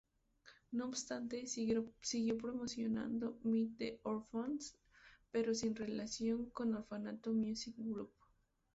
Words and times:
No 0.71 0.87
obstante, 0.87 1.45
siguió 1.45 1.85
promocionando 2.39 3.37
"Meet 3.43 3.77
The 3.77 3.99
Orphans" 4.01 4.75
pero 5.29 5.53
sin 5.53 5.75
relación 5.75 6.49
con 6.49 6.73
"Orfanato 6.73 7.31
Music 7.33 7.75
Group". 7.77 8.11